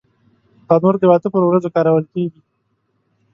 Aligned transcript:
تنور 0.67 0.95
د 0.99 1.03
واده 1.11 1.27
پر 1.33 1.41
ورځو 1.45 1.73
کارول 1.75 2.05
کېږي 2.13 2.39